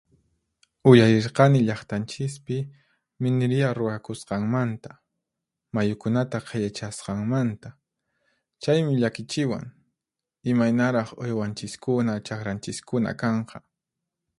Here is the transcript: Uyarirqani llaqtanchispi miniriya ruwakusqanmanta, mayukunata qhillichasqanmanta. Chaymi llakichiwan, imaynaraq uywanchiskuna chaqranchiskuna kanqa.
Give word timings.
Uyarirqani 0.89 1.59
llaqtanchispi 1.67 2.57
miniriya 3.21 3.69
ruwakusqanmanta, 3.77 4.91
mayukunata 5.73 6.37
qhillichasqanmanta. 6.47 7.69
Chaymi 8.63 8.93
llakichiwan, 9.01 9.65
imaynaraq 10.51 11.09
uywanchiskuna 11.23 12.13
chaqranchiskuna 12.27 13.09
kanqa. 13.21 13.57